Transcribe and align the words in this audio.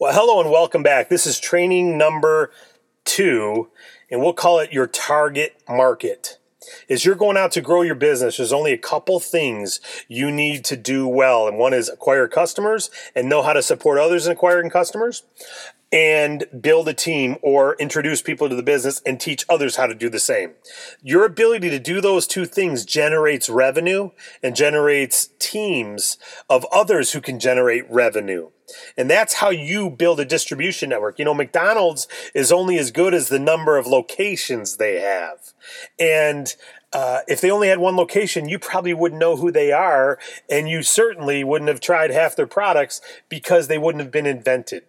Well, 0.00 0.14
hello 0.14 0.40
and 0.40 0.50
welcome 0.50 0.82
back. 0.82 1.10
This 1.10 1.26
is 1.26 1.38
training 1.38 1.98
number 1.98 2.50
two, 3.04 3.68
and 4.10 4.22
we'll 4.22 4.32
call 4.32 4.58
it 4.58 4.72
your 4.72 4.86
target 4.86 5.62
market. 5.68 6.38
As 6.88 7.04
you're 7.04 7.14
going 7.14 7.36
out 7.36 7.52
to 7.52 7.60
grow 7.60 7.82
your 7.82 7.96
business, 7.96 8.38
there's 8.38 8.50
only 8.50 8.72
a 8.72 8.78
couple 8.78 9.20
things 9.20 9.78
you 10.08 10.32
need 10.32 10.64
to 10.64 10.76
do 10.78 11.06
well. 11.06 11.46
And 11.46 11.58
one 11.58 11.74
is 11.74 11.90
acquire 11.90 12.26
customers 12.28 12.90
and 13.14 13.28
know 13.28 13.42
how 13.42 13.52
to 13.52 13.62
support 13.62 13.98
others 13.98 14.24
in 14.24 14.32
acquiring 14.32 14.70
customers 14.70 15.24
and 15.92 16.44
build 16.60 16.88
a 16.88 16.94
team 16.94 17.36
or 17.42 17.74
introduce 17.74 18.22
people 18.22 18.48
to 18.48 18.54
the 18.54 18.62
business 18.62 19.02
and 19.04 19.18
teach 19.18 19.44
others 19.48 19.76
how 19.76 19.86
to 19.86 19.94
do 19.94 20.08
the 20.08 20.20
same. 20.20 20.52
Your 21.02 21.24
ability 21.24 21.68
to 21.70 21.78
do 21.78 22.00
those 22.00 22.26
two 22.26 22.46
things 22.46 22.84
generates 22.84 23.48
revenue 23.48 24.10
and 24.42 24.54
generates 24.54 25.30
teams 25.38 26.16
of 26.48 26.64
others 26.72 27.12
who 27.12 27.20
can 27.20 27.40
generate 27.40 27.90
revenue. 27.90 28.50
And 28.96 29.10
that's 29.10 29.34
how 29.34 29.50
you 29.50 29.90
build 29.90 30.20
a 30.20 30.24
distribution 30.24 30.90
network. 30.90 31.18
You 31.18 31.24
know, 31.24 31.34
McDonald's 31.34 32.06
is 32.34 32.52
only 32.52 32.78
as 32.78 32.92
good 32.92 33.12
as 33.12 33.28
the 33.28 33.40
number 33.40 33.76
of 33.76 33.88
locations 33.88 34.76
they 34.76 35.00
have. 35.00 35.52
And 35.98 36.54
uh, 36.92 37.20
if 37.26 37.40
they 37.40 37.50
only 37.50 37.66
had 37.66 37.80
one 37.80 37.96
location, 37.96 38.48
you 38.48 38.60
probably 38.60 38.94
wouldn't 38.94 39.20
know 39.20 39.36
who 39.36 39.50
they 39.50 39.70
are, 39.70 40.18
and 40.48 40.68
you 40.68 40.82
certainly 40.82 41.42
wouldn't 41.44 41.68
have 41.68 41.80
tried 41.80 42.10
half 42.10 42.34
their 42.34 42.48
products 42.48 43.00
because 43.28 43.66
they 43.66 43.78
wouldn't 43.78 44.02
have 44.02 44.12
been 44.12 44.26
invented 44.26 44.84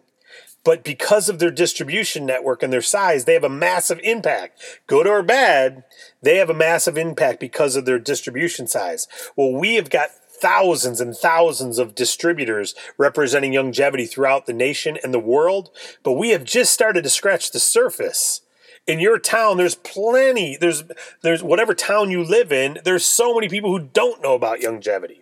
but 0.63 0.83
because 0.83 1.29
of 1.29 1.39
their 1.39 1.51
distribution 1.51 2.25
network 2.25 2.61
and 2.61 2.71
their 2.71 2.81
size, 2.81 3.25
they 3.25 3.33
have 3.33 3.43
a 3.43 3.49
massive 3.49 3.99
impact. 4.03 4.61
Good 4.87 5.07
or 5.07 5.23
bad, 5.23 5.83
they 6.21 6.37
have 6.37 6.49
a 6.49 6.55
massive 6.55 6.97
impact 6.97 7.39
because 7.39 7.75
of 7.75 7.85
their 7.85 7.99
distribution 7.99 8.67
size. 8.67 9.07
Well, 9.35 9.51
we 9.51 9.75
have 9.75 9.89
got 9.89 10.09
thousands 10.41 10.99
and 10.99 11.15
thousands 11.15 11.77
of 11.77 11.95
distributors 11.95 12.73
representing 12.97 13.53
Youngevity 13.53 14.09
throughout 14.09 14.45
the 14.45 14.53
nation 14.53 14.97
and 15.03 15.13
the 15.13 15.19
world, 15.19 15.69
but 16.03 16.13
we 16.13 16.29
have 16.29 16.43
just 16.43 16.71
started 16.71 17.03
to 17.03 17.09
scratch 17.09 17.51
the 17.51 17.59
surface. 17.59 18.41
In 18.87 18.99
your 18.99 19.19
town, 19.19 19.57
there's 19.57 19.75
plenty. 19.75 20.57
There's 20.59 20.83
there's 21.21 21.43
whatever 21.43 21.75
town 21.75 22.09
you 22.09 22.23
live 22.23 22.51
in, 22.51 22.79
there's 22.83 23.05
so 23.05 23.35
many 23.35 23.47
people 23.47 23.71
who 23.71 23.87
don't 23.93 24.23
know 24.23 24.33
about 24.33 24.59
Youngevity. 24.59 25.21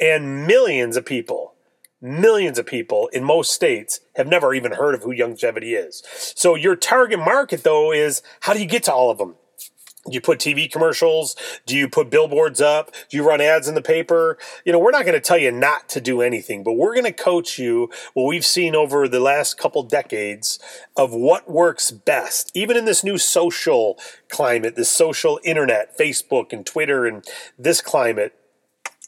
And 0.00 0.46
millions 0.46 0.96
of 0.96 1.06
people 1.06 1.54
millions 2.00 2.58
of 2.58 2.66
people 2.66 3.08
in 3.08 3.24
most 3.24 3.52
states 3.52 4.00
have 4.16 4.26
never 4.26 4.54
even 4.54 4.72
heard 4.72 4.94
of 4.94 5.02
who 5.02 5.14
Youngevity 5.14 5.76
is. 5.76 6.02
So 6.34 6.54
your 6.54 6.76
target 6.76 7.18
market 7.18 7.64
though 7.64 7.92
is 7.92 8.22
how 8.40 8.54
do 8.54 8.60
you 8.60 8.66
get 8.66 8.84
to 8.84 8.92
all 8.92 9.10
of 9.10 9.18
them? 9.18 9.34
Do 10.08 10.14
you 10.14 10.20
put 10.20 10.38
TV 10.38 10.70
commercials? 10.70 11.36
Do 11.66 11.76
you 11.76 11.88
put 11.88 12.10
billboards 12.10 12.60
up? 12.60 12.92
Do 13.08 13.16
you 13.16 13.26
run 13.26 13.40
ads 13.40 13.68
in 13.68 13.74
the 13.74 13.82
paper? 13.82 14.38
You 14.64 14.72
know, 14.72 14.78
we're 14.78 14.90
not 14.90 15.04
going 15.04 15.14
to 15.14 15.20
tell 15.20 15.38
you 15.38 15.50
not 15.50 15.88
to 15.90 16.00
do 16.00 16.22
anything, 16.22 16.62
but 16.62 16.74
we're 16.74 16.94
going 16.94 17.04
to 17.04 17.12
coach 17.12 17.58
you 17.58 17.90
what 18.14 18.24
we've 18.24 18.44
seen 18.44 18.74
over 18.74 19.06
the 19.06 19.20
last 19.20 19.58
couple 19.58 19.82
decades 19.82 20.58
of 20.96 21.12
what 21.12 21.50
works 21.50 21.90
best, 21.90 22.50
even 22.54 22.76
in 22.76 22.84
this 22.84 23.04
new 23.04 23.18
social 23.18 23.98
climate, 24.30 24.76
this 24.76 24.90
social 24.90 25.40
internet, 25.44 25.98
Facebook 25.98 26.52
and 26.52 26.64
Twitter 26.64 27.06
and 27.06 27.24
this 27.58 27.80
climate 27.80 28.34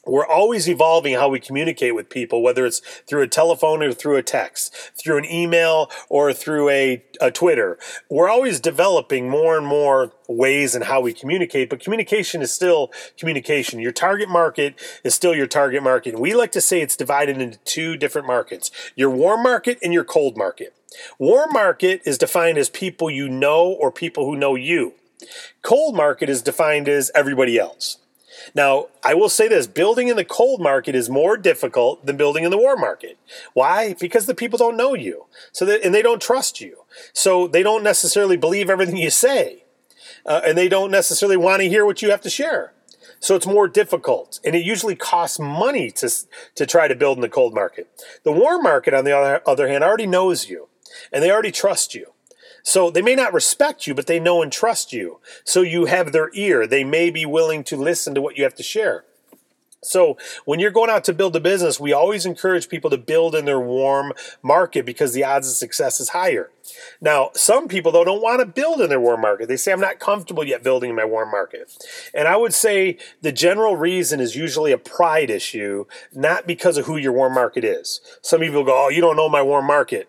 we're 0.05 0.25
always 0.25 0.67
evolving 0.67 1.13
how 1.13 1.29
we 1.29 1.39
communicate 1.39 1.93
with 1.93 2.09
people, 2.09 2.41
whether 2.41 2.65
it's 2.65 2.79
through 3.07 3.21
a 3.21 3.27
telephone 3.27 3.83
or 3.83 3.93
through 3.93 4.17
a 4.17 4.23
text, 4.23 4.75
through 4.97 5.17
an 5.17 5.25
email 5.25 5.91
or 6.09 6.33
through 6.33 6.69
a, 6.69 7.03
a 7.19 7.29
Twitter. 7.29 7.77
We're 8.09 8.29
always 8.29 8.59
developing 8.59 9.29
more 9.29 9.57
and 9.57 9.65
more 9.65 10.11
ways 10.27 10.75
in 10.75 10.83
how 10.83 11.01
we 11.01 11.13
communicate, 11.13 11.69
but 11.69 11.81
communication 11.81 12.41
is 12.41 12.51
still 12.51 12.91
communication. 13.17 13.79
Your 13.79 13.91
target 13.91 14.27
market 14.27 14.79
is 15.03 15.13
still 15.13 15.35
your 15.35 15.47
target 15.47 15.83
market. 15.83 16.19
We 16.19 16.33
like 16.33 16.51
to 16.53 16.61
say 16.61 16.81
it's 16.81 16.95
divided 16.95 17.39
into 17.39 17.59
two 17.59 17.95
different 17.95 18.27
markets 18.27 18.71
your 18.95 19.09
warm 19.09 19.43
market 19.43 19.77
and 19.83 19.93
your 19.93 20.03
cold 20.03 20.35
market. 20.35 20.73
Warm 21.19 21.53
market 21.53 22.01
is 22.05 22.17
defined 22.17 22.57
as 22.57 22.69
people 22.69 23.09
you 23.09 23.29
know 23.29 23.65
or 23.67 23.91
people 23.91 24.25
who 24.25 24.35
know 24.35 24.55
you. 24.55 24.93
Cold 25.61 25.95
market 25.95 26.27
is 26.29 26.41
defined 26.41 26.89
as 26.89 27.11
everybody 27.13 27.57
else. 27.57 27.97
Now, 28.55 28.87
I 29.03 29.13
will 29.13 29.29
say 29.29 29.47
this 29.47 29.67
building 29.67 30.07
in 30.07 30.15
the 30.15 30.25
cold 30.25 30.61
market 30.61 30.95
is 30.95 31.09
more 31.09 31.37
difficult 31.37 32.05
than 32.05 32.17
building 32.17 32.43
in 32.43 32.51
the 32.51 32.57
warm 32.57 32.79
market. 32.79 33.17
Why? 33.53 33.95
Because 33.99 34.25
the 34.25 34.35
people 34.35 34.57
don't 34.57 34.77
know 34.77 34.93
you. 34.93 35.25
So 35.51 35.65
that, 35.65 35.83
and 35.83 35.93
they 35.93 36.01
don't 36.01 36.21
trust 36.21 36.61
you. 36.61 36.85
So 37.13 37.47
they 37.47 37.63
don't 37.63 37.83
necessarily 37.83 38.37
believe 38.37 38.69
everything 38.69 38.97
you 38.97 39.09
say. 39.09 39.65
Uh, 40.25 40.41
and 40.45 40.57
they 40.57 40.69
don't 40.69 40.91
necessarily 40.91 41.37
want 41.37 41.61
to 41.61 41.69
hear 41.69 41.85
what 41.85 42.01
you 42.01 42.11
have 42.11 42.21
to 42.21 42.29
share. 42.29 42.73
So 43.19 43.35
it's 43.35 43.45
more 43.45 43.67
difficult, 43.67 44.39
and 44.43 44.55
it 44.55 44.65
usually 44.65 44.95
costs 44.95 45.39
money 45.39 45.91
to 45.91 46.09
to 46.55 46.65
try 46.65 46.87
to 46.87 46.95
build 46.95 47.19
in 47.19 47.21
the 47.21 47.29
cold 47.29 47.53
market. 47.53 47.87
The 48.23 48.31
warm 48.31 48.63
market, 48.63 48.95
on 48.95 49.05
the 49.05 49.15
other, 49.15 49.41
other 49.45 49.67
hand, 49.67 49.83
already 49.83 50.07
knows 50.07 50.49
you, 50.49 50.69
and 51.13 51.21
they 51.21 51.29
already 51.29 51.51
trust 51.51 51.93
you. 51.93 52.13
So 52.63 52.89
they 52.89 53.01
may 53.01 53.15
not 53.15 53.33
respect 53.33 53.87
you, 53.87 53.93
but 53.93 54.07
they 54.07 54.19
know 54.19 54.41
and 54.41 54.51
trust 54.51 54.93
you. 54.93 55.19
So 55.43 55.61
you 55.61 55.85
have 55.85 56.11
their 56.11 56.29
ear. 56.33 56.67
They 56.67 56.83
may 56.83 57.09
be 57.09 57.25
willing 57.25 57.63
to 57.65 57.77
listen 57.77 58.13
to 58.15 58.21
what 58.21 58.37
you 58.37 58.43
have 58.43 58.55
to 58.55 58.63
share. 58.63 59.03
So 59.83 60.15
when 60.45 60.59
you're 60.59 60.69
going 60.69 60.91
out 60.91 61.03
to 61.05 61.13
build 61.13 61.35
a 61.35 61.39
business, 61.39 61.79
we 61.79 61.91
always 61.91 62.25
encourage 62.27 62.69
people 62.69 62.91
to 62.91 62.99
build 62.99 63.33
in 63.33 63.45
their 63.45 63.59
warm 63.59 64.13
market 64.43 64.85
because 64.85 65.13
the 65.13 65.23
odds 65.23 65.47
of 65.47 65.55
success 65.55 65.99
is 65.99 66.09
higher. 66.09 66.51
Now, 67.01 67.31
some 67.33 67.67
people 67.67 67.91
though 67.91 68.03
don't 68.03 68.21
want 68.21 68.41
to 68.41 68.45
build 68.45 68.79
in 68.79 68.89
their 68.89 68.99
warm 68.99 69.21
market. 69.21 69.47
They 69.47 69.57
say 69.57 69.71
I'm 69.71 69.79
not 69.79 69.99
comfortable 69.99 70.43
yet 70.43 70.61
building 70.61 70.91
in 70.91 70.95
my 70.95 71.05
warm 71.05 71.31
market. 71.31 71.73
And 72.13 72.27
I 72.27 72.37
would 72.37 72.53
say 72.53 72.97
the 73.21 73.31
general 73.31 73.75
reason 73.75 74.19
is 74.19 74.35
usually 74.35 74.71
a 74.71 74.77
pride 74.77 75.31
issue, 75.31 75.85
not 76.13 76.45
because 76.45 76.77
of 76.77 76.85
who 76.85 76.97
your 76.97 77.11
warm 77.11 77.33
market 77.33 77.63
is. 77.63 78.01
Some 78.21 78.41
people 78.41 78.63
go, 78.63 78.85
"Oh, 78.85 78.89
you 78.89 79.01
don't 79.01 79.15
know 79.15 79.29
my 79.29 79.41
warm 79.41 79.65
market." 79.65 80.07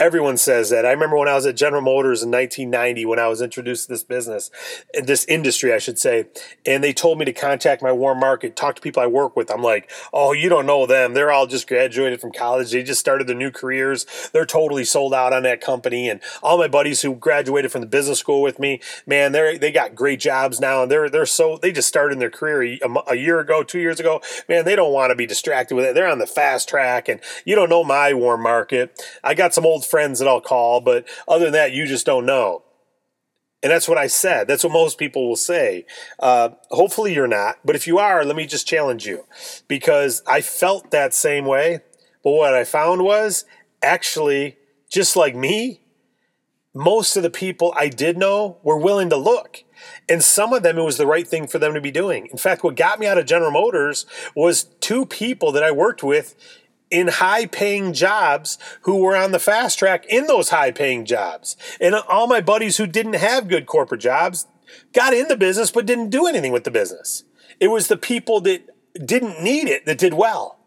Everyone 0.00 0.38
says 0.38 0.70
that. 0.70 0.86
I 0.86 0.92
remember 0.92 1.18
when 1.18 1.28
I 1.28 1.34
was 1.34 1.44
at 1.44 1.56
General 1.56 1.82
Motors 1.82 2.22
in 2.22 2.30
1990 2.30 3.04
when 3.04 3.18
I 3.18 3.28
was 3.28 3.42
introduced 3.42 3.84
to 3.84 3.92
this 3.92 4.02
business, 4.02 4.50
this 4.94 5.26
industry, 5.26 5.74
I 5.74 5.78
should 5.78 5.98
say, 5.98 6.26
and 6.64 6.82
they 6.82 6.94
told 6.94 7.18
me 7.18 7.26
to 7.26 7.34
contact 7.34 7.82
my 7.82 7.92
warm 7.92 8.18
market, 8.18 8.56
talk 8.56 8.76
to 8.76 8.80
people 8.80 9.02
I 9.02 9.06
work 9.06 9.36
with. 9.36 9.50
I'm 9.50 9.62
like, 9.62 9.90
oh, 10.10 10.32
you 10.32 10.48
don't 10.48 10.64
know 10.64 10.86
them. 10.86 11.12
They're 11.12 11.30
all 11.30 11.46
just 11.46 11.68
graduated 11.68 12.18
from 12.18 12.32
college. 12.32 12.70
They 12.70 12.82
just 12.82 12.98
started 12.98 13.26
their 13.26 13.36
new 13.36 13.50
careers. 13.50 14.06
They're 14.32 14.46
totally 14.46 14.86
sold 14.86 15.12
out 15.12 15.34
on 15.34 15.42
that 15.42 15.60
company. 15.60 16.08
And 16.08 16.22
all 16.42 16.56
my 16.56 16.68
buddies 16.68 17.02
who 17.02 17.14
graduated 17.14 17.70
from 17.70 17.82
the 17.82 17.86
business 17.86 18.18
school 18.18 18.40
with 18.40 18.58
me, 18.58 18.80
man, 19.06 19.32
they 19.32 19.58
they 19.58 19.70
got 19.70 19.94
great 19.94 20.18
jobs 20.18 20.60
now, 20.60 20.82
and 20.82 20.90
they're 20.90 21.10
they're 21.10 21.26
so 21.26 21.58
they 21.58 21.72
just 21.72 21.88
started 21.88 22.14
in 22.14 22.20
their 22.20 22.30
career 22.30 22.78
a, 22.82 23.12
a 23.12 23.16
year 23.16 23.38
ago, 23.38 23.62
two 23.62 23.80
years 23.80 24.00
ago. 24.00 24.22
Man, 24.48 24.64
they 24.64 24.76
don't 24.76 24.94
want 24.94 25.10
to 25.10 25.14
be 25.14 25.26
distracted 25.26 25.74
with 25.74 25.84
it. 25.84 25.94
They're 25.94 26.08
on 26.08 26.20
the 26.20 26.26
fast 26.26 26.70
track, 26.70 27.06
and 27.06 27.20
you 27.44 27.54
don't 27.54 27.68
know 27.68 27.84
my 27.84 28.14
warm 28.14 28.40
market. 28.40 28.98
I 29.22 29.34
got 29.34 29.52
some 29.52 29.66
old 29.66 29.84
friends 29.90 30.18
that 30.18 30.28
I'll 30.28 30.40
call, 30.40 30.80
but 30.80 31.08
other 31.26 31.44
than 31.44 31.54
that, 31.54 31.72
you 31.72 31.86
just 31.86 32.06
don't 32.06 32.26
know. 32.26 32.62
And 33.62 33.70
that's 33.70 33.88
what 33.88 33.98
I 33.98 34.06
said. 34.06 34.48
That's 34.48 34.64
what 34.64 34.72
most 34.72 34.98
people 34.98 35.28
will 35.28 35.36
say. 35.36 35.84
Uh, 36.18 36.50
hopefully, 36.70 37.14
you're 37.14 37.26
not. 37.26 37.58
But 37.64 37.76
if 37.76 37.86
you 37.86 37.98
are, 37.98 38.24
let 38.24 38.36
me 38.36 38.46
just 38.46 38.66
challenge 38.66 39.06
you 39.06 39.26
because 39.68 40.22
I 40.26 40.40
felt 40.40 40.90
that 40.92 41.12
same 41.12 41.44
way. 41.44 41.80
But 42.24 42.32
what 42.32 42.54
I 42.54 42.64
found 42.64 43.02
was 43.02 43.44
actually, 43.82 44.56
just 44.90 45.14
like 45.14 45.34
me, 45.36 45.80
most 46.74 47.16
of 47.16 47.22
the 47.22 47.30
people 47.30 47.74
I 47.76 47.88
did 47.88 48.16
know 48.16 48.58
were 48.62 48.78
willing 48.78 49.10
to 49.10 49.16
look. 49.16 49.64
And 50.08 50.22
some 50.22 50.52
of 50.52 50.62
them, 50.62 50.78
it 50.78 50.82
was 50.82 50.98
the 50.98 51.06
right 51.06 51.26
thing 51.26 51.46
for 51.46 51.58
them 51.58 51.74
to 51.74 51.80
be 51.80 51.90
doing. 51.90 52.28
In 52.30 52.38
fact, 52.38 52.62
what 52.62 52.76
got 52.76 52.98
me 52.98 53.06
out 53.06 53.18
of 53.18 53.26
General 53.26 53.50
Motors 53.50 54.06
was 54.34 54.64
two 54.80 55.04
people 55.04 55.52
that 55.52 55.62
I 55.62 55.70
worked 55.70 56.02
with 56.02 56.34
in 56.90 57.08
high 57.08 57.46
paying 57.46 57.92
jobs 57.92 58.58
who 58.82 58.96
were 58.96 59.16
on 59.16 59.32
the 59.32 59.38
fast 59.38 59.78
track 59.78 60.04
in 60.06 60.26
those 60.26 60.50
high 60.50 60.70
paying 60.70 61.04
jobs. 61.04 61.56
And 61.80 61.94
all 61.94 62.26
my 62.26 62.40
buddies 62.40 62.76
who 62.76 62.86
didn't 62.86 63.14
have 63.14 63.48
good 63.48 63.66
corporate 63.66 64.00
jobs 64.00 64.46
got 64.92 65.14
in 65.14 65.28
the 65.28 65.36
business 65.36 65.70
but 65.70 65.86
didn't 65.86 66.10
do 66.10 66.26
anything 66.26 66.52
with 66.52 66.64
the 66.64 66.70
business. 66.70 67.24
It 67.58 67.68
was 67.68 67.88
the 67.88 67.96
people 67.96 68.40
that 68.42 68.66
didn't 69.04 69.42
need 69.42 69.68
it 69.68 69.86
that 69.86 69.98
did 69.98 70.14
well 70.14 70.58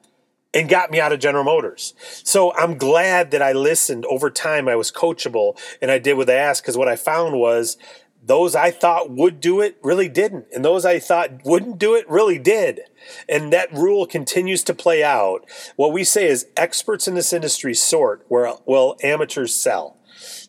and 0.53 0.69
got 0.69 0.91
me 0.91 0.99
out 0.99 1.11
of 1.11 1.19
General 1.19 1.43
Motors. 1.43 1.93
So 2.23 2.53
I'm 2.55 2.77
glad 2.77 3.31
that 3.31 3.41
I 3.41 3.53
listened 3.53 4.05
over 4.05 4.29
time. 4.29 4.69
I 4.69 4.75
was 4.75 4.91
coachable 4.91 5.59
and 5.81 5.89
I 5.89 5.97
did 5.97 6.15
what 6.15 6.27
they 6.27 6.37
asked 6.37 6.61
because 6.61 6.77
what 6.77 6.87
I 6.87 6.95
found 6.95 7.39
was 7.39 7.77
those 8.25 8.55
I 8.55 8.71
thought 8.71 9.11
would 9.11 9.39
do 9.39 9.59
it 9.59 9.77
really 9.83 10.07
didn't. 10.07 10.45
And 10.53 10.63
those 10.63 10.85
I 10.85 10.99
thought 10.99 11.43
wouldn't 11.43 11.77
do 11.77 11.93
it 11.95 12.09
really 12.09 12.39
did. 12.39 12.81
And 13.27 13.51
that 13.51 13.73
rule 13.73 14.05
continues 14.05 14.63
to 14.63 14.73
play 14.73 15.03
out. 15.03 15.45
What 15.75 15.91
we 15.91 16.03
say 16.03 16.27
is 16.27 16.47
experts 16.55 17.07
in 17.07 17.15
this 17.15 17.33
industry 17.33 17.73
sort 17.73 18.25
where 18.29 18.53
well 18.65 18.97
amateurs 19.03 19.53
sell. 19.53 19.97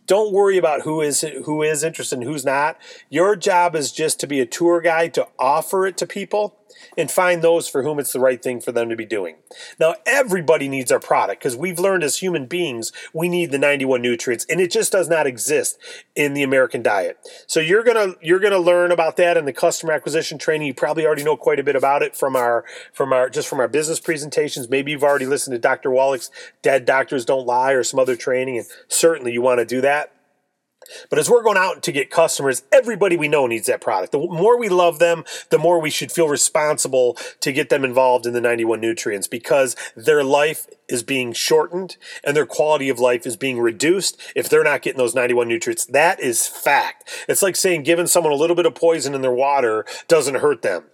Don't 0.06 0.32
worry 0.32 0.58
about 0.58 0.82
who 0.82 1.00
is 1.00 1.22
who 1.44 1.62
is 1.62 1.82
interested 1.82 2.18
and 2.18 2.28
who's 2.28 2.44
not. 2.44 2.78
Your 3.08 3.34
job 3.34 3.74
is 3.74 3.90
just 3.90 4.20
to 4.20 4.26
be 4.26 4.40
a 4.40 4.46
tour 4.46 4.80
guide 4.80 5.14
to 5.14 5.26
offer 5.38 5.86
it 5.86 5.96
to 5.98 6.06
people 6.06 6.56
and 6.96 7.10
find 7.10 7.42
those 7.42 7.68
for 7.68 7.82
whom 7.82 7.98
it's 7.98 8.12
the 8.12 8.20
right 8.20 8.42
thing 8.42 8.60
for 8.60 8.72
them 8.72 8.88
to 8.88 8.96
be 8.96 9.04
doing. 9.04 9.36
Now, 9.78 9.94
everybody 10.06 10.68
needs 10.68 10.90
our 10.92 11.00
product 11.00 11.42
because 11.42 11.56
we've 11.56 11.78
learned 11.78 12.04
as 12.04 12.18
human 12.18 12.46
beings 12.46 12.92
we 13.12 13.28
need 13.28 13.50
the 13.50 13.58
91 13.58 14.02
nutrients, 14.02 14.46
and 14.48 14.60
it 14.60 14.70
just 14.70 14.92
does 14.92 15.08
not 15.08 15.26
exist 15.26 15.78
in 16.14 16.34
the 16.34 16.42
American 16.42 16.82
diet. 16.82 17.18
So 17.46 17.60
you're 17.60 17.84
gonna 17.84 18.14
you're 18.20 18.40
gonna 18.40 18.58
learn 18.58 18.92
about 18.92 19.16
that 19.16 19.36
in 19.36 19.44
the 19.44 19.52
customer 19.52 19.92
acquisition 19.92 20.38
training. 20.38 20.66
You 20.66 20.74
probably 20.74 21.06
already 21.06 21.24
know 21.24 21.36
quite 21.36 21.60
a 21.60 21.64
bit 21.64 21.76
about 21.76 22.02
it 22.02 22.16
from 22.16 22.36
our 22.36 22.64
from 22.92 23.12
our 23.12 23.28
just 23.28 23.48
from 23.48 23.60
our 23.60 23.68
business 23.68 24.00
presentations. 24.00 24.68
Maybe 24.68 24.92
you've 24.92 25.04
already 25.04 25.26
listened 25.26 25.54
to 25.54 25.58
Dr. 25.58 25.90
Wallach's 25.90 26.30
Dead 26.62 26.84
Doctors 26.84 27.24
Don't 27.24 27.46
Lie 27.46 27.72
or 27.72 27.84
some 27.84 28.00
other 28.00 28.16
training, 28.16 28.58
and 28.58 28.66
certainly 28.88 29.32
you 29.32 29.42
want 29.42 29.58
to 29.58 29.64
do 29.64 29.80
that. 29.80 30.13
But 31.10 31.18
as 31.18 31.30
we're 31.30 31.42
going 31.42 31.56
out 31.56 31.82
to 31.82 31.92
get 31.92 32.10
customers, 32.10 32.62
everybody 32.72 33.16
we 33.16 33.28
know 33.28 33.46
needs 33.46 33.66
that 33.66 33.80
product. 33.80 34.12
The 34.12 34.18
more 34.18 34.58
we 34.58 34.68
love 34.68 34.98
them, 34.98 35.24
the 35.50 35.58
more 35.58 35.80
we 35.80 35.90
should 35.90 36.12
feel 36.12 36.28
responsible 36.28 37.16
to 37.40 37.52
get 37.52 37.68
them 37.68 37.84
involved 37.84 38.26
in 38.26 38.32
the 38.32 38.40
91 38.40 38.80
nutrients 38.80 39.26
because 39.26 39.76
their 39.96 40.24
life 40.24 40.66
is 40.88 41.02
being 41.02 41.32
shortened 41.32 41.96
and 42.22 42.36
their 42.36 42.46
quality 42.46 42.88
of 42.88 42.98
life 42.98 43.26
is 43.26 43.36
being 43.36 43.60
reduced 43.60 44.20
if 44.36 44.48
they're 44.48 44.64
not 44.64 44.82
getting 44.82 44.98
those 44.98 45.14
91 45.14 45.48
nutrients. 45.48 45.86
That 45.86 46.20
is 46.20 46.46
fact. 46.46 47.08
It's 47.28 47.42
like 47.42 47.56
saying 47.56 47.84
giving 47.84 48.06
someone 48.06 48.32
a 48.32 48.36
little 48.36 48.56
bit 48.56 48.66
of 48.66 48.74
poison 48.74 49.14
in 49.14 49.22
their 49.22 49.32
water 49.32 49.84
doesn't 50.08 50.36
hurt 50.36 50.62
them, 50.62 50.84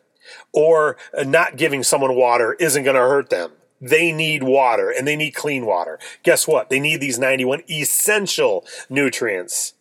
or 0.53 0.97
uh, 1.17 1.25
not 1.25 1.57
giving 1.57 1.83
someone 1.83 2.15
water 2.15 2.55
isn't 2.55 2.85
going 2.85 2.97
to 2.97 3.03
hurt 3.03 3.31
them 3.31 3.53
they 3.81 4.13
need 4.13 4.43
water 4.43 4.91
and 4.91 5.09
they 5.09 5.17
need 5.17 5.31
clean 5.33 5.65
water. 5.65 5.99
Guess 6.23 6.47
what? 6.47 6.69
They 6.69 6.81
need 6.81 7.01
these 7.01 7.19
91 7.19 7.63
essential 7.71 8.65
nutrients. 8.89 9.75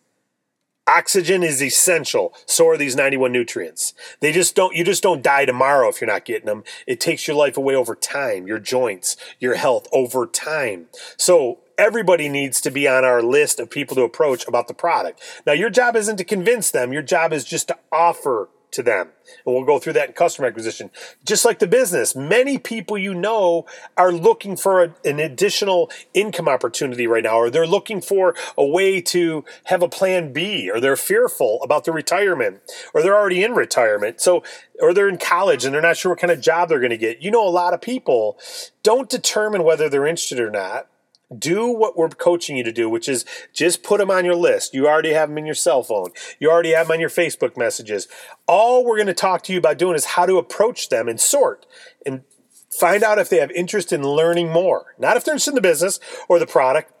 Oxygen 0.90 1.44
is 1.44 1.62
essential. 1.62 2.34
So 2.46 2.68
are 2.68 2.76
these 2.76 2.96
91 2.96 3.30
nutrients. 3.30 3.94
They 4.18 4.32
just 4.32 4.56
don't, 4.56 4.74
you 4.74 4.84
just 4.84 5.02
don't 5.02 5.22
die 5.22 5.44
tomorrow 5.44 5.88
if 5.88 6.00
you're 6.00 6.10
not 6.10 6.24
getting 6.24 6.46
them. 6.46 6.64
It 6.86 6.98
takes 6.98 7.28
your 7.28 7.36
life 7.36 7.56
away 7.56 7.76
over 7.76 7.94
time, 7.94 8.48
your 8.48 8.58
joints, 8.58 9.16
your 9.38 9.54
health 9.54 9.86
over 9.92 10.26
time. 10.26 10.86
So 11.16 11.60
everybody 11.78 12.28
needs 12.28 12.60
to 12.62 12.70
be 12.70 12.88
on 12.88 13.04
our 13.04 13.22
list 13.22 13.60
of 13.60 13.70
people 13.70 13.94
to 13.96 14.02
approach 14.02 14.46
about 14.48 14.66
the 14.66 14.74
product. 14.74 15.22
Now, 15.46 15.52
your 15.52 15.70
job 15.70 15.94
isn't 15.94 16.16
to 16.16 16.24
convince 16.24 16.72
them. 16.72 16.92
Your 16.92 17.02
job 17.02 17.32
is 17.32 17.44
just 17.44 17.68
to 17.68 17.78
offer 17.92 18.48
to 18.72 18.82
them. 18.82 19.10
And 19.44 19.54
we'll 19.54 19.64
go 19.64 19.78
through 19.78 19.94
that 19.94 20.08
in 20.08 20.14
customer 20.14 20.48
acquisition. 20.48 20.90
Just 21.24 21.44
like 21.44 21.58
the 21.58 21.66
business, 21.66 22.16
many 22.16 22.58
people 22.58 22.98
you 22.98 23.14
know 23.14 23.66
are 23.96 24.12
looking 24.12 24.56
for 24.56 24.84
a, 24.84 24.94
an 25.04 25.18
additional 25.18 25.90
income 26.14 26.48
opportunity 26.48 27.06
right 27.06 27.22
now, 27.22 27.36
or 27.36 27.50
they're 27.50 27.66
looking 27.66 28.00
for 28.00 28.34
a 28.56 28.64
way 28.64 29.00
to 29.00 29.44
have 29.64 29.82
a 29.82 29.88
plan 29.88 30.32
B, 30.32 30.70
or 30.70 30.80
they're 30.80 30.96
fearful 30.96 31.60
about 31.62 31.84
their 31.84 31.94
retirement, 31.94 32.60
or 32.94 33.02
they're 33.02 33.16
already 33.16 33.42
in 33.42 33.52
retirement. 33.52 34.20
So, 34.20 34.42
or 34.80 34.94
they're 34.94 35.08
in 35.08 35.18
college 35.18 35.64
and 35.64 35.74
they're 35.74 35.82
not 35.82 35.96
sure 35.96 36.12
what 36.12 36.18
kind 36.18 36.30
of 36.30 36.40
job 36.40 36.68
they're 36.68 36.80
going 36.80 36.90
to 36.90 36.96
get. 36.96 37.22
You 37.22 37.30
know, 37.30 37.46
a 37.46 37.50
lot 37.50 37.74
of 37.74 37.80
people 37.80 38.38
don't 38.82 39.08
determine 39.08 39.62
whether 39.62 39.88
they're 39.88 40.06
interested 40.06 40.40
or 40.40 40.50
not 40.50 40.89
do 41.36 41.70
what 41.70 41.96
we're 41.96 42.08
coaching 42.08 42.56
you 42.56 42.64
to 42.64 42.72
do, 42.72 42.88
which 42.88 43.08
is 43.08 43.24
just 43.52 43.82
put 43.82 43.98
them 43.98 44.10
on 44.10 44.24
your 44.24 44.34
list. 44.34 44.74
You 44.74 44.88
already 44.88 45.12
have 45.12 45.28
them 45.28 45.38
in 45.38 45.46
your 45.46 45.54
cell 45.54 45.82
phone. 45.82 46.10
You 46.38 46.50
already 46.50 46.72
have 46.72 46.88
them 46.88 46.94
on 46.94 47.00
your 47.00 47.10
Facebook 47.10 47.56
messages. 47.56 48.08
All 48.46 48.84
we're 48.84 48.96
going 48.96 49.06
to 49.06 49.14
talk 49.14 49.42
to 49.44 49.52
you 49.52 49.58
about 49.58 49.78
doing 49.78 49.94
is 49.94 50.06
how 50.06 50.26
to 50.26 50.38
approach 50.38 50.88
them 50.88 51.08
and 51.08 51.20
sort 51.20 51.66
and 52.04 52.22
find 52.70 53.02
out 53.02 53.18
if 53.18 53.28
they 53.28 53.38
have 53.38 53.50
interest 53.52 53.92
in 53.92 54.02
learning 54.02 54.50
more. 54.50 54.94
Not 54.98 55.16
if 55.16 55.24
they're 55.24 55.34
interested 55.34 55.52
in 55.52 55.56
the 55.56 55.60
business 55.60 56.00
or 56.28 56.38
the 56.38 56.46
product. 56.46 56.92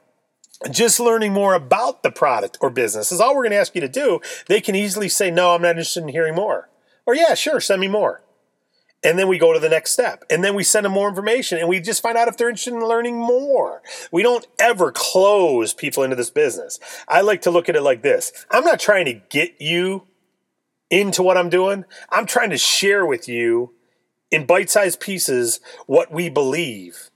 Just 0.70 1.00
learning 1.00 1.32
more 1.32 1.54
about 1.54 2.02
the 2.02 2.10
product 2.10 2.58
or 2.60 2.68
business 2.68 3.10
is 3.10 3.18
all 3.18 3.34
we're 3.34 3.44
going 3.44 3.52
to 3.52 3.56
ask 3.56 3.74
you 3.74 3.80
to 3.80 3.88
do. 3.88 4.20
They 4.46 4.60
can 4.60 4.74
easily 4.74 5.08
say, 5.08 5.30
No, 5.30 5.54
I'm 5.54 5.62
not 5.62 5.70
interested 5.70 6.02
in 6.02 6.10
hearing 6.10 6.34
more. 6.34 6.68
Or, 7.06 7.14
Yeah, 7.14 7.32
sure, 7.32 7.60
send 7.60 7.80
me 7.80 7.88
more. 7.88 8.22
And 9.02 9.18
then 9.18 9.28
we 9.28 9.38
go 9.38 9.52
to 9.52 9.58
the 9.58 9.68
next 9.68 9.92
step. 9.92 10.24
And 10.28 10.44
then 10.44 10.54
we 10.54 10.62
send 10.62 10.84
them 10.84 10.92
more 10.92 11.08
information 11.08 11.58
and 11.58 11.68
we 11.68 11.80
just 11.80 12.02
find 12.02 12.18
out 12.18 12.28
if 12.28 12.36
they're 12.36 12.50
interested 12.50 12.74
in 12.74 12.86
learning 12.86 13.16
more. 13.16 13.82
We 14.12 14.22
don't 14.22 14.46
ever 14.58 14.92
close 14.92 15.72
people 15.72 16.02
into 16.02 16.16
this 16.16 16.30
business. 16.30 16.78
I 17.08 17.22
like 17.22 17.42
to 17.42 17.50
look 17.50 17.68
at 17.68 17.76
it 17.76 17.82
like 17.82 18.02
this 18.02 18.32
I'm 18.50 18.64
not 18.64 18.80
trying 18.80 19.06
to 19.06 19.14
get 19.14 19.60
you 19.60 20.06
into 20.90 21.22
what 21.22 21.36
I'm 21.36 21.48
doing, 21.48 21.84
I'm 22.10 22.26
trying 22.26 22.50
to 22.50 22.58
share 22.58 23.06
with 23.06 23.28
you 23.28 23.72
in 24.30 24.44
bite 24.44 24.70
sized 24.70 25.00
pieces 25.00 25.60
what 25.86 26.12
we 26.12 26.28
believe 26.28 27.10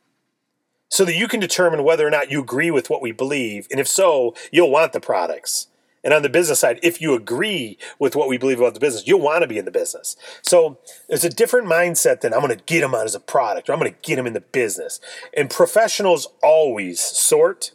so 0.88 1.04
that 1.04 1.16
you 1.16 1.26
can 1.26 1.40
determine 1.40 1.82
whether 1.82 2.06
or 2.06 2.10
not 2.10 2.30
you 2.30 2.40
agree 2.40 2.70
with 2.70 2.88
what 2.88 3.02
we 3.02 3.10
believe. 3.10 3.66
And 3.70 3.80
if 3.80 3.88
so, 3.88 4.34
you'll 4.52 4.70
want 4.70 4.92
the 4.92 5.00
products. 5.00 5.66
And 6.04 6.12
on 6.12 6.22
the 6.22 6.28
business 6.28 6.60
side, 6.60 6.78
if 6.82 7.00
you 7.00 7.14
agree 7.14 7.78
with 7.98 8.14
what 8.14 8.28
we 8.28 8.36
believe 8.36 8.60
about 8.60 8.74
the 8.74 8.80
business, 8.80 9.06
you'll 9.06 9.20
want 9.20 9.42
to 9.42 9.48
be 9.48 9.58
in 9.58 9.64
the 9.64 9.70
business. 9.70 10.16
So 10.42 10.78
there's 11.08 11.24
a 11.24 11.30
different 11.30 11.66
mindset 11.66 12.20
than 12.20 12.34
I'm 12.34 12.40
going 12.40 12.56
to 12.56 12.64
get 12.64 12.82
them 12.82 12.94
out 12.94 13.06
as 13.06 13.14
a 13.14 13.20
product 13.20 13.68
or 13.68 13.72
I'm 13.72 13.78
going 13.78 13.92
to 13.92 13.98
get 14.02 14.16
them 14.16 14.26
in 14.26 14.34
the 14.34 14.40
business. 14.40 15.00
And 15.34 15.48
professionals 15.48 16.28
always 16.42 17.00
sort. 17.00 17.72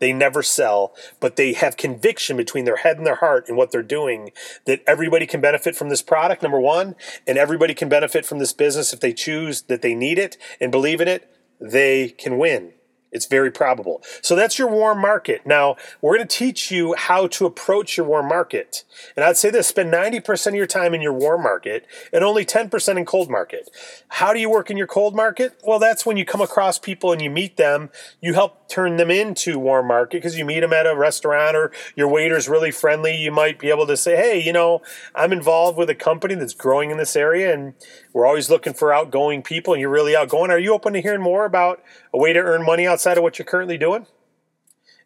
They 0.00 0.12
never 0.12 0.42
sell, 0.42 0.94
but 1.18 1.36
they 1.36 1.52
have 1.54 1.76
conviction 1.76 2.36
between 2.36 2.64
their 2.64 2.76
head 2.76 2.98
and 2.98 3.06
their 3.06 3.16
heart 3.16 3.48
in 3.48 3.56
what 3.56 3.72
they're 3.72 3.82
doing 3.82 4.30
that 4.64 4.82
everybody 4.86 5.26
can 5.26 5.40
benefit 5.40 5.74
from 5.74 5.88
this 5.88 6.02
product, 6.02 6.42
number 6.42 6.60
one, 6.60 6.94
and 7.26 7.36
everybody 7.36 7.74
can 7.74 7.88
benefit 7.88 8.24
from 8.24 8.38
this 8.38 8.52
business 8.52 8.92
if 8.92 9.00
they 9.00 9.12
choose 9.12 9.62
that 9.62 9.82
they 9.82 9.94
need 9.94 10.18
it 10.18 10.36
and 10.60 10.70
believe 10.70 11.00
in 11.00 11.08
it, 11.08 11.28
they 11.60 12.10
can 12.10 12.38
win. 12.38 12.74
It's 13.10 13.26
very 13.26 13.50
probable. 13.50 14.02
So 14.20 14.36
that's 14.36 14.58
your 14.58 14.68
warm 14.68 15.00
market. 15.00 15.46
Now, 15.46 15.76
we're 16.02 16.16
going 16.16 16.28
to 16.28 16.36
teach 16.36 16.70
you 16.70 16.94
how 16.94 17.26
to 17.28 17.46
approach 17.46 17.96
your 17.96 18.06
warm 18.06 18.28
market. 18.28 18.84
And 19.16 19.24
I'd 19.24 19.38
say 19.38 19.50
this 19.50 19.66
spend 19.66 19.92
90% 19.92 20.48
of 20.48 20.54
your 20.54 20.66
time 20.66 20.92
in 20.92 21.00
your 21.00 21.14
warm 21.14 21.42
market 21.42 21.86
and 22.12 22.22
only 22.22 22.44
10% 22.44 22.96
in 22.96 23.04
cold 23.06 23.30
market. 23.30 23.70
How 24.08 24.34
do 24.34 24.40
you 24.40 24.50
work 24.50 24.70
in 24.70 24.76
your 24.76 24.86
cold 24.86 25.16
market? 25.16 25.58
Well, 25.66 25.78
that's 25.78 26.04
when 26.04 26.18
you 26.18 26.26
come 26.26 26.42
across 26.42 26.78
people 26.78 27.12
and 27.12 27.22
you 27.22 27.30
meet 27.30 27.56
them. 27.56 27.88
You 28.20 28.34
help 28.34 28.68
turn 28.68 28.98
them 28.98 29.10
into 29.10 29.58
warm 29.58 29.86
market 29.86 30.18
because 30.18 30.36
you 30.36 30.44
meet 30.44 30.60
them 30.60 30.74
at 30.74 30.86
a 30.86 30.94
restaurant 30.94 31.56
or 31.56 31.72
your 31.96 32.08
waiter's 32.08 32.48
really 32.48 32.70
friendly. 32.70 33.16
You 33.16 33.32
might 33.32 33.58
be 33.58 33.70
able 33.70 33.86
to 33.86 33.96
say, 33.96 34.16
hey, 34.16 34.42
you 34.42 34.52
know, 34.52 34.82
I'm 35.14 35.32
involved 35.32 35.78
with 35.78 35.88
a 35.88 35.94
company 35.94 36.34
that's 36.34 36.52
growing 36.52 36.90
in 36.90 36.98
this 36.98 37.16
area 37.16 37.54
and 37.54 37.72
we're 38.12 38.26
always 38.26 38.50
looking 38.50 38.74
for 38.74 38.92
outgoing 38.92 39.42
people 39.42 39.72
and 39.72 39.80
you're 39.80 39.88
really 39.88 40.14
outgoing. 40.14 40.50
Are 40.50 40.58
you 40.58 40.74
open 40.74 40.92
to 40.92 41.00
hearing 41.00 41.22
more 41.22 41.46
about 41.46 41.82
a 42.12 42.18
way 42.18 42.34
to 42.34 42.40
earn 42.40 42.66
money 42.66 42.86
outside 42.86 42.97
of 43.06 43.22
what 43.22 43.38
you're 43.38 43.46
currently 43.46 43.78
doing? 43.78 44.06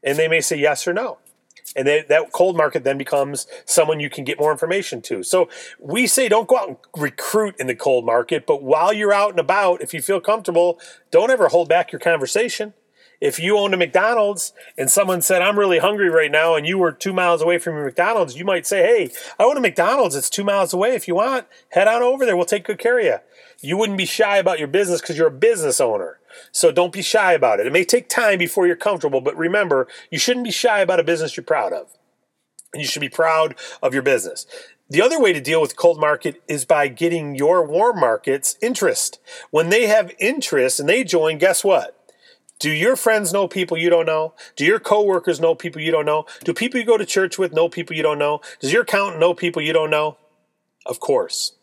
And 0.03 0.19
they 0.19 0.29
may 0.29 0.41
say 0.41 0.57
yes 0.57 0.87
or 0.87 0.93
no. 0.93 1.19
And 1.75 1.87
they, 1.87 2.05
that 2.09 2.33
cold 2.33 2.57
market 2.57 2.85
then 2.85 2.99
becomes 2.99 3.47
someone 3.65 4.01
you 4.01 4.11
can 4.11 4.25
get 4.25 4.39
more 4.39 4.53
information 4.53 5.01
to. 5.03 5.23
So 5.23 5.49
we 5.79 6.07
say 6.07 6.29
don't 6.29 6.49
go 6.49 6.59
out 6.59 6.69
and 6.69 6.77
recruit 6.97 7.55
in 7.59 7.67
the 7.67 7.75
cold 7.75 8.05
market, 8.05 8.47
but 8.47 8.63
while 8.63 8.93
you're 8.93 9.13
out 9.13 9.31
and 9.31 9.41
about, 9.41 9.81
if 9.81 9.95
you 9.95 10.03
feel 10.03 10.21
comfortable, 10.21 10.79
don't 11.11 11.31
ever 11.31 11.49
hold 11.49 11.69
back 11.69 11.93
your 11.93 12.01
conversation 12.01 12.75
if 13.23 13.39
you 13.39 13.57
owned 13.57 13.73
a 13.73 13.77
McDonald's 13.77 14.53
and 14.77 14.91
someone 14.91 15.23
said, 15.23 15.43
I'm 15.43 15.57
really 15.57 15.79
hungry 15.79 16.11
right 16.11 16.31
now, 16.31 16.57
and 16.57 16.67
you 16.67 16.77
were 16.77 16.91
two 16.91 17.13
miles 17.13 17.41
away 17.41 17.57
from 17.59 17.77
your 17.77 17.85
McDonald's, 17.85 18.37
you 18.37 18.45
might 18.45 18.67
say, 18.67 18.83
Hey, 18.83 19.13
I 19.39 19.45
own 19.45 19.57
a 19.57 19.61
McDonald's. 19.61 20.17
It's 20.17 20.29
two 20.29 20.43
miles 20.43 20.75
away. 20.75 20.97
If 20.97 21.07
you 21.07 21.15
want, 21.15 21.47
head 21.69 21.87
on 21.87 22.03
over 22.03 22.27
there. 22.27 22.37
We'll 22.37 22.47
take 22.47 22.65
good 22.65 22.81
care 22.81 22.99
of 22.99 23.05
you. 23.05 23.19
You 23.61 23.77
wouldn't 23.77 23.97
be 23.97 24.07
shy 24.07 24.39
about 24.39 24.59
your 24.59 24.67
business 24.67 25.01
because 25.01 25.17
you're 25.17 25.29
a 25.29 25.31
business 25.31 25.81
owner. 25.81 26.19
So 26.53 26.73
don't 26.73 26.93
be 26.93 27.03
shy 27.03 27.33
about 27.33 27.61
it. 27.61 27.67
It 27.67 27.73
may 27.73 27.85
take 27.85 28.09
time 28.09 28.39
before 28.39 28.67
you're 28.67 28.77
comfortable, 28.77 29.21
but 29.21 29.37
remember, 29.37 29.89
you 30.11 30.19
shouldn't 30.19 30.45
be 30.45 30.51
shy 30.51 30.81
about 30.81 31.01
a 31.01 31.05
business 31.05 31.37
you're 31.37 31.45
proud 31.45 31.73
of. 31.73 31.89
And 32.73 32.81
you 32.83 32.89
should 32.89 33.01
be 33.01 33.09
proud 33.09 33.55
of 33.83 33.93
your 33.93 34.03
business. 34.03 34.47
The 34.89 35.03
other 35.03 35.21
way 35.21 35.33
to 35.33 35.41
deal 35.41 35.61
with 35.61 35.77
cold 35.77 35.99
market 35.99 36.43
is 36.49 36.65
by 36.65 36.89
getting 36.89 37.35
your 37.35 37.65
warm 37.65 37.99
markets 37.99 38.57
interest. 38.61 39.21
When 39.51 39.71
they 39.71 39.87
have 39.87 40.13
interest 40.19 40.81
and 40.81 40.89
they 40.89 41.05
join, 41.05 41.39
guess 41.39 41.65
what? 41.65 41.99
Do 42.59 42.71
your 42.71 42.95
friends 42.95 43.33
know 43.33 43.49
people 43.49 43.77
you 43.77 43.91
don't 43.91 44.07
know? 44.07 44.35
Do 44.55 44.65
your 44.65 44.79
coworkers 44.79 45.41
know 45.41 45.55
people 45.55 45.81
you 45.81 45.91
don't 45.91 46.07
know? 46.07 46.27
Do 46.45 46.55
people 46.55 46.79
you 46.79 46.87
go 46.87 46.97
to 46.97 47.07
church 47.07 47.39
with 47.39 47.53
know 47.53 47.69
people 47.69 47.97
you 47.97 48.03
don't 48.03 48.19
know? 48.19 48.41
Does 48.61 48.73
your 48.73 48.83
accountant 48.83 49.19
know 49.19 49.35
people 49.35 49.63
you 49.63 49.73
don't 49.73 49.91
know? 49.91 50.17
Of 50.87 51.01
course. 51.01 51.57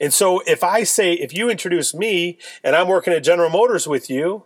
And 0.00 0.12
so 0.12 0.40
if 0.46 0.62
I 0.64 0.84
say, 0.84 1.14
if 1.14 1.34
you 1.34 1.50
introduce 1.50 1.94
me 1.94 2.38
and 2.62 2.74
I'm 2.76 2.88
working 2.88 3.12
at 3.12 3.24
General 3.24 3.50
Motors 3.50 3.86
with 3.86 4.10
you, 4.10 4.44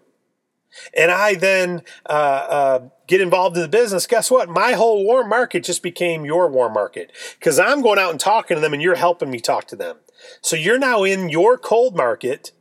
and 0.97 1.11
I 1.11 1.35
then 1.35 1.83
uh, 2.07 2.12
uh, 2.12 2.88
get 3.07 3.21
involved 3.21 3.57
in 3.57 3.62
the 3.62 3.69
business, 3.69 4.07
guess 4.07 4.31
what? 4.31 4.49
My 4.49 4.73
whole 4.73 5.05
warm 5.05 5.29
market 5.29 5.64
just 5.64 5.83
became 5.83 6.25
your 6.25 6.49
warm 6.49 6.73
market 6.73 7.12
because 7.38 7.59
I'm 7.59 7.81
going 7.81 7.99
out 7.99 8.11
and 8.11 8.21
talking 8.21 8.57
to 8.57 8.61
them 8.61 8.73
and 8.73 8.83
you're 8.83 8.97
helping 8.97 9.31
me 9.31 9.41
talk 9.41 9.67
to 9.69 9.76
them. 9.76 9.99
So 10.41 10.57
you're 10.57 10.79
now 10.79 11.05
in 11.05 11.29
your 11.29 11.59
cold 11.59 11.97
market 11.97 12.53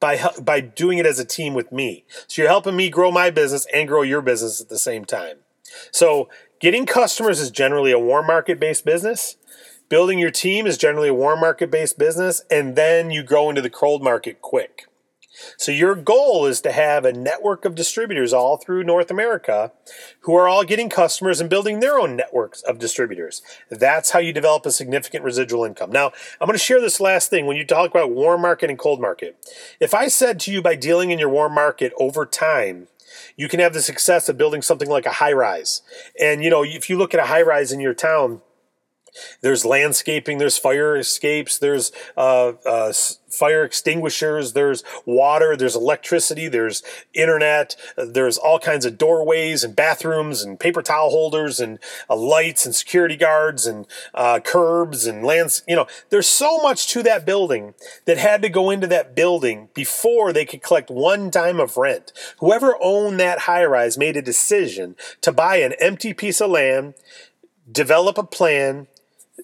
by 0.00 0.20
by 0.40 0.60
doing 0.60 0.98
it 0.98 1.06
as 1.06 1.18
a 1.18 1.24
team 1.24 1.54
with 1.54 1.72
me. 1.72 2.04
So 2.26 2.42
you're 2.42 2.50
helping 2.50 2.76
me 2.76 2.90
grow 2.90 3.10
my 3.10 3.30
business 3.30 3.66
and 3.72 3.88
grow 3.88 4.02
your 4.02 4.20
business 4.20 4.60
at 4.60 4.68
the 4.68 4.78
same 4.78 5.04
time. 5.04 5.38
So 5.90 6.28
getting 6.60 6.86
customers 6.86 7.40
is 7.40 7.50
generally 7.50 7.92
a 7.92 7.98
warm 7.98 8.26
market 8.26 8.60
based 8.60 8.84
business. 8.84 9.36
Building 9.94 10.18
your 10.18 10.32
team 10.32 10.66
is 10.66 10.76
generally 10.76 11.10
a 11.10 11.14
warm 11.14 11.38
market 11.38 11.70
based 11.70 12.00
business, 12.00 12.42
and 12.50 12.74
then 12.74 13.12
you 13.12 13.22
grow 13.22 13.48
into 13.48 13.62
the 13.62 13.70
cold 13.70 14.02
market 14.02 14.42
quick. 14.42 14.88
So 15.56 15.70
your 15.70 15.94
goal 15.94 16.46
is 16.46 16.60
to 16.62 16.72
have 16.72 17.04
a 17.04 17.12
network 17.12 17.64
of 17.64 17.76
distributors 17.76 18.32
all 18.32 18.56
through 18.56 18.82
North 18.82 19.08
America 19.08 19.70
who 20.22 20.34
are 20.34 20.48
all 20.48 20.64
getting 20.64 20.88
customers 20.88 21.40
and 21.40 21.48
building 21.48 21.78
their 21.78 21.96
own 21.96 22.16
networks 22.16 22.60
of 22.62 22.80
distributors. 22.80 23.40
That's 23.70 24.10
how 24.10 24.18
you 24.18 24.32
develop 24.32 24.66
a 24.66 24.72
significant 24.72 25.22
residual 25.22 25.64
income. 25.64 25.92
Now, 25.92 26.06
I'm 26.40 26.48
going 26.48 26.58
to 26.58 26.64
share 26.64 26.80
this 26.80 26.98
last 26.98 27.30
thing 27.30 27.46
when 27.46 27.56
you 27.56 27.64
talk 27.64 27.88
about 27.88 28.10
warm 28.10 28.40
market 28.40 28.70
and 28.70 28.78
cold 28.80 29.00
market. 29.00 29.36
If 29.78 29.94
I 29.94 30.08
said 30.08 30.40
to 30.40 30.52
you 30.52 30.60
by 30.60 30.74
dealing 30.74 31.12
in 31.12 31.20
your 31.20 31.28
warm 31.28 31.54
market 31.54 31.92
over 32.00 32.26
time, 32.26 32.88
you 33.36 33.48
can 33.48 33.60
have 33.60 33.74
the 33.74 33.80
success 33.80 34.28
of 34.28 34.36
building 34.36 34.60
something 34.60 34.88
like 34.88 35.06
a 35.06 35.12
high 35.12 35.32
rise. 35.32 35.82
And 36.20 36.42
you 36.42 36.50
know, 36.50 36.64
if 36.64 36.90
you 36.90 36.98
look 36.98 37.14
at 37.14 37.20
a 37.20 37.26
high 37.26 37.42
rise 37.42 37.70
in 37.70 37.78
your 37.78 37.94
town, 37.94 38.40
there's 39.40 39.64
landscaping, 39.64 40.38
there's 40.38 40.58
fire 40.58 40.96
escapes, 40.96 41.58
there's 41.58 41.92
uh, 42.16 42.52
uh, 42.66 42.92
fire 43.34 43.64
extinguishers, 43.64 44.52
there's 44.52 44.84
water, 45.04 45.56
there's 45.56 45.76
electricity, 45.76 46.48
there's 46.48 46.82
internet, 47.12 47.76
there's 47.96 48.38
all 48.38 48.58
kinds 48.58 48.84
of 48.84 48.96
doorways 48.96 49.64
and 49.64 49.76
bathrooms 49.76 50.42
and 50.42 50.60
paper 50.60 50.82
towel 50.82 51.10
holders 51.10 51.60
and 51.60 51.78
uh, 52.08 52.16
lights 52.16 52.64
and 52.64 52.74
security 52.74 53.16
guards 53.16 53.66
and 53.66 53.86
uh, 54.14 54.40
curbs 54.40 55.06
and 55.06 55.24
lands. 55.24 55.62
You 55.66 55.76
know, 55.76 55.86
there's 56.10 56.28
so 56.28 56.58
much 56.58 56.88
to 56.88 57.02
that 57.02 57.26
building 57.26 57.74
that 58.06 58.18
had 58.18 58.42
to 58.42 58.48
go 58.48 58.70
into 58.70 58.86
that 58.86 59.14
building 59.14 59.68
before 59.74 60.32
they 60.32 60.44
could 60.44 60.62
collect 60.62 60.90
one 60.90 61.30
dime 61.30 61.60
of 61.60 61.76
rent. 61.76 62.12
Whoever 62.38 62.76
owned 62.80 63.20
that 63.20 63.40
high 63.40 63.64
rise 63.64 63.98
made 63.98 64.16
a 64.16 64.22
decision 64.22 64.96
to 65.20 65.32
buy 65.32 65.56
an 65.56 65.74
empty 65.80 66.14
piece 66.14 66.40
of 66.40 66.50
land, 66.50 66.94
develop 67.70 68.18
a 68.18 68.22
plan, 68.22 68.86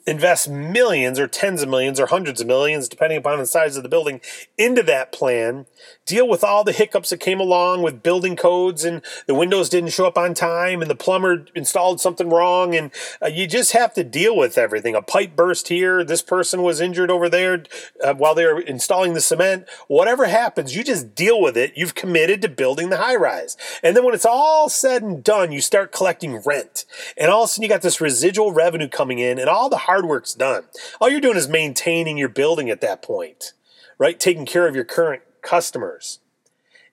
invest 0.06 0.48
millions 0.48 1.18
or 1.18 1.26
tens 1.26 1.62
of 1.62 1.68
millions 1.68 2.00
or 2.00 2.06
hundreds 2.06 2.40
of 2.40 2.46
millions, 2.46 2.88
depending 2.88 3.18
upon 3.18 3.38
the 3.38 3.46
size 3.46 3.76
of 3.76 3.82
the 3.82 3.88
building, 3.88 4.20
into 4.56 4.82
that 4.82 5.12
plan, 5.12 5.66
deal 6.06 6.28
with 6.28 6.42
all 6.42 6.64
the 6.64 6.72
hiccups 6.72 7.10
that 7.10 7.20
came 7.20 7.40
along 7.40 7.82
with 7.82 8.02
building 8.02 8.36
codes 8.36 8.84
and 8.84 9.02
the 9.26 9.34
windows 9.34 9.68
didn't 9.68 9.90
show 9.90 10.06
up 10.06 10.18
on 10.18 10.34
time 10.34 10.82
and 10.82 10.90
the 10.90 10.96
plumber 10.96 11.46
installed 11.54 12.00
something 12.00 12.28
wrong. 12.28 12.74
And 12.74 12.90
uh, 13.22 13.28
you 13.28 13.46
just 13.46 13.72
have 13.72 13.94
to 13.94 14.04
deal 14.04 14.36
with 14.36 14.58
everything. 14.58 14.94
A 14.94 15.02
pipe 15.02 15.36
burst 15.36 15.68
here, 15.68 16.02
this 16.02 16.22
person 16.22 16.62
was 16.62 16.80
injured 16.80 17.10
over 17.10 17.28
there 17.28 17.64
uh, 18.02 18.14
while 18.14 18.34
they 18.34 18.44
were 18.44 18.60
installing 18.60 19.14
the 19.14 19.20
cement. 19.20 19.68
Whatever 19.88 20.26
happens, 20.26 20.74
you 20.74 20.82
just 20.82 21.14
deal 21.14 21.40
with 21.40 21.56
it. 21.56 21.72
You've 21.76 21.94
committed 21.94 22.42
to 22.42 22.48
building 22.48 22.90
the 22.90 22.96
high 22.96 23.16
rise. 23.16 23.56
And 23.82 23.96
then 23.96 24.04
when 24.04 24.14
it's 24.14 24.26
all 24.26 24.68
said 24.68 25.02
and 25.02 25.22
done, 25.22 25.52
you 25.52 25.60
start 25.60 25.92
collecting 25.92 26.40
rent. 26.44 26.84
And 27.16 27.30
all 27.30 27.44
of 27.44 27.48
a 27.48 27.52
sudden, 27.52 27.62
you 27.62 27.68
got 27.68 27.82
this 27.82 28.00
residual 28.00 28.52
revenue 28.52 28.88
coming 28.88 29.18
in 29.18 29.38
and 29.38 29.48
all 29.48 29.68
the 29.68 29.76
hard 29.90 30.06
work's 30.06 30.34
done. 30.34 30.62
All 31.00 31.10
you're 31.10 31.20
doing 31.20 31.36
is 31.36 31.48
maintaining 31.48 32.16
your 32.16 32.28
building 32.28 32.70
at 32.70 32.80
that 32.80 33.02
point, 33.02 33.54
right? 33.98 34.20
Taking 34.20 34.46
care 34.46 34.68
of 34.68 34.76
your 34.76 34.84
current 34.84 35.22
customers 35.42 36.20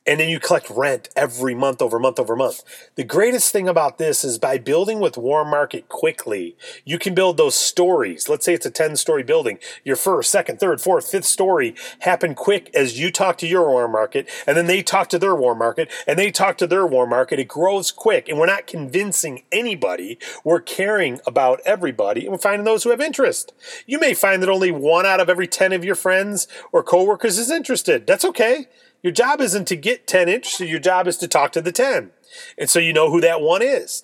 and 0.07 0.21
then 0.21 0.29
you 0.29 0.39
collect 0.39 0.69
rent 0.69 1.09
every 1.17 1.53
month 1.53 1.81
over 1.81 1.99
month 1.99 2.17
over 2.17 2.35
month. 2.35 2.63
The 2.95 3.03
greatest 3.03 3.51
thing 3.51 3.67
about 3.67 3.97
this 3.97 4.23
is 4.23 4.39
by 4.39 4.57
building 4.57 4.99
with 5.01 5.17
warm 5.17 5.49
market 5.49 5.89
quickly, 5.89 6.55
you 6.85 6.97
can 6.97 7.13
build 7.13 7.35
those 7.35 7.55
stories. 7.55 8.29
Let's 8.29 8.45
say 8.45 8.53
it's 8.53 8.65
a 8.65 8.71
10 8.71 8.95
story 8.95 9.21
building. 9.23 9.59
Your 9.83 9.97
first, 9.97 10.31
second, 10.31 10.59
third, 10.59 10.79
fourth, 10.79 11.11
fifth 11.11 11.25
story 11.25 11.75
happen 11.99 12.33
quick 12.33 12.71
as 12.73 12.97
you 12.97 13.11
talk 13.11 13.37
to 13.39 13.47
your 13.47 13.67
warm 13.67 13.91
market, 13.91 14.29
and 14.47 14.55
then 14.55 14.67
they 14.67 14.81
talk 14.81 15.09
to 15.09 15.19
their 15.19 15.35
warm 15.35 15.57
market, 15.57 15.91
and 16.07 16.17
they 16.17 16.31
talk 16.31 16.57
to 16.59 16.67
their 16.67 16.87
warm 16.87 17.09
market. 17.09 17.39
It 17.39 17.49
grows 17.49 17.91
quick, 17.91 18.29
and 18.29 18.39
we're 18.39 18.45
not 18.45 18.65
convincing 18.65 19.43
anybody. 19.51 20.17
We're 20.45 20.61
caring 20.61 21.19
about 21.27 21.59
everybody, 21.65 22.21
and 22.21 22.31
we're 22.31 22.37
finding 22.37 22.63
those 22.63 22.83
who 22.83 22.91
have 22.91 23.01
interest. 23.01 23.53
You 23.85 23.99
may 23.99 24.13
find 24.13 24.41
that 24.41 24.49
only 24.49 24.71
one 24.71 25.05
out 25.05 25.19
of 25.19 25.29
every 25.29 25.47
10 25.47 25.73
of 25.73 25.83
your 25.83 25.95
friends 25.95 26.47
or 26.71 26.81
coworkers 26.81 27.37
is 27.37 27.51
interested. 27.51 28.07
That's 28.07 28.23
okay. 28.23 28.67
Your 29.07 29.13
job 29.13 29.39
isn't 29.39 29.69
to 29.69 29.77
get 29.77 30.05
10 30.05 30.27
interested, 30.27 30.67
your 30.67 30.81
job 30.81 31.07
is 31.07 31.15
to 31.19 31.29
talk 31.29 31.53
to 31.53 31.61
the 31.61 31.71
10. 31.71 32.11
And 32.57 32.69
so 32.69 32.77
you 32.77 32.91
know 32.91 33.09
who 33.09 33.21
that 33.21 33.39
one 33.39 33.61
is. 33.61 34.03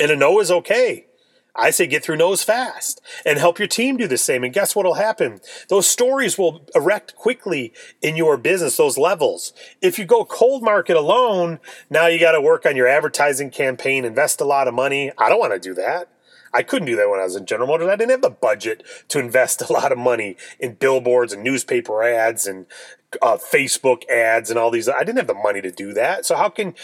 And 0.00 0.10
a 0.10 0.16
no 0.16 0.40
is 0.40 0.50
okay. 0.50 1.06
I 1.54 1.70
say 1.70 1.86
get 1.86 2.02
through 2.02 2.16
no's 2.16 2.42
fast 2.42 3.00
and 3.24 3.38
help 3.38 3.60
your 3.60 3.68
team 3.68 3.96
do 3.96 4.08
the 4.08 4.18
same. 4.18 4.42
And 4.42 4.52
guess 4.52 4.74
what 4.74 4.84
will 4.84 4.94
happen? 4.94 5.40
Those 5.68 5.86
stories 5.86 6.36
will 6.36 6.66
erect 6.74 7.14
quickly 7.14 7.72
in 8.02 8.16
your 8.16 8.36
business, 8.36 8.76
those 8.76 8.98
levels. 8.98 9.52
If 9.80 10.00
you 10.00 10.04
go 10.04 10.24
cold 10.24 10.64
market 10.64 10.96
alone, 10.96 11.60
now 11.88 12.08
you 12.08 12.18
got 12.18 12.32
to 12.32 12.40
work 12.40 12.66
on 12.66 12.74
your 12.74 12.88
advertising 12.88 13.50
campaign, 13.50 14.04
invest 14.04 14.40
a 14.40 14.44
lot 14.44 14.66
of 14.66 14.74
money. 14.74 15.12
I 15.16 15.28
don't 15.28 15.38
want 15.38 15.52
to 15.52 15.60
do 15.60 15.74
that. 15.74 16.08
I 16.52 16.62
couldn't 16.62 16.86
do 16.86 16.96
that 16.96 17.10
when 17.10 17.20
I 17.20 17.24
was 17.24 17.36
in 17.36 17.46
General 17.46 17.68
Motors. 17.68 17.88
I 17.88 17.96
didn't 17.96 18.10
have 18.10 18.22
the 18.22 18.30
budget 18.30 18.82
to 19.08 19.18
invest 19.18 19.62
a 19.68 19.72
lot 19.72 19.92
of 19.92 19.98
money 19.98 20.36
in 20.58 20.74
billboards 20.74 21.32
and 21.32 21.42
newspaper 21.42 22.02
ads 22.02 22.46
and 22.46 22.66
uh, 23.22 23.36
Facebook 23.36 24.08
ads 24.08 24.50
and 24.50 24.58
all 24.58 24.70
these. 24.70 24.88
I 24.88 25.00
didn't 25.00 25.16
have 25.16 25.26
the 25.26 25.34
money 25.34 25.60
to 25.62 25.70
do 25.70 25.92
that. 25.94 26.26
So 26.26 26.36
how 26.36 26.48
can? 26.48 26.74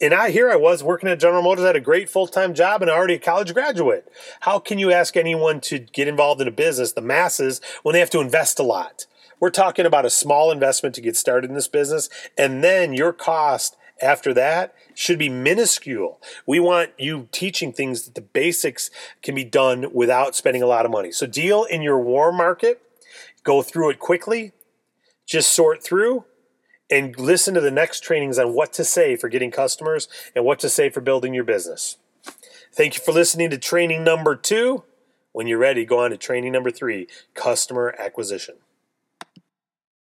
And 0.00 0.14
I 0.14 0.30
here 0.30 0.50
I 0.50 0.56
was 0.56 0.82
working 0.82 1.08
at 1.08 1.20
General 1.20 1.42
Motors, 1.42 1.64
I 1.64 1.68
had 1.68 1.76
a 1.76 1.80
great 1.80 2.08
full 2.08 2.26
time 2.26 2.54
job, 2.54 2.82
and 2.82 2.90
already 2.90 3.14
a 3.14 3.18
college 3.18 3.52
graduate. 3.52 4.10
How 4.40 4.58
can 4.58 4.78
you 4.78 4.92
ask 4.92 5.16
anyone 5.16 5.60
to 5.62 5.78
get 5.78 6.08
involved 6.08 6.40
in 6.40 6.48
a 6.48 6.52
business, 6.52 6.92
the 6.92 7.00
masses, 7.00 7.60
when 7.82 7.94
they 7.94 8.00
have 8.00 8.10
to 8.10 8.20
invest 8.20 8.58
a 8.58 8.62
lot? 8.62 9.06
We're 9.40 9.50
talking 9.50 9.86
about 9.86 10.04
a 10.04 10.10
small 10.10 10.52
investment 10.52 10.94
to 10.94 11.00
get 11.00 11.16
started 11.16 11.50
in 11.50 11.56
this 11.56 11.68
business, 11.68 12.08
and 12.38 12.62
then 12.62 12.92
your 12.92 13.12
cost 13.12 13.76
after 14.00 14.34
that 14.34 14.74
should 14.94 15.18
be 15.18 15.28
minuscule. 15.28 16.20
We 16.46 16.60
want 16.60 16.90
you 16.98 17.28
teaching 17.32 17.72
things 17.72 18.02
that 18.02 18.14
the 18.14 18.20
basics 18.20 18.90
can 19.22 19.34
be 19.34 19.44
done 19.44 19.92
without 19.92 20.34
spending 20.34 20.62
a 20.62 20.66
lot 20.66 20.84
of 20.84 20.92
money. 20.92 21.12
So 21.12 21.26
deal 21.26 21.64
in 21.64 21.82
your 21.82 21.98
warm 21.98 22.36
market, 22.36 22.82
go 23.44 23.62
through 23.62 23.90
it 23.90 23.98
quickly, 23.98 24.52
just 25.26 25.52
sort 25.52 25.82
through 25.82 26.24
and 26.90 27.18
listen 27.18 27.54
to 27.54 27.60
the 27.60 27.70
next 27.70 28.00
trainings 28.00 28.38
on 28.38 28.54
what 28.54 28.72
to 28.74 28.84
say 28.84 29.16
for 29.16 29.28
getting 29.28 29.50
customers 29.50 30.08
and 30.36 30.44
what 30.44 30.58
to 30.60 30.68
say 30.68 30.90
for 30.90 31.00
building 31.00 31.32
your 31.32 31.44
business. 31.44 31.96
Thank 32.72 32.96
you 32.96 33.02
for 33.02 33.12
listening 33.12 33.50
to 33.50 33.58
training 33.58 34.04
number 34.04 34.36
two. 34.36 34.84
When 35.32 35.46
you're 35.46 35.58
ready, 35.58 35.86
go 35.86 36.00
on 36.00 36.10
to 36.10 36.16
training 36.18 36.52
number 36.52 36.70
three 36.70 37.06
customer 37.34 37.94
acquisition. 37.98 38.56